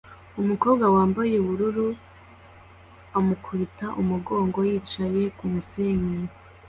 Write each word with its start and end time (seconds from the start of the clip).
umukobwa 0.41 0.85
wambaye 0.95 1.33
ubururu 1.37 1.87
amukubita 3.17 3.85
umugongo 4.01 4.57
yicaye 4.69 5.23
kumusenyi 5.37 6.17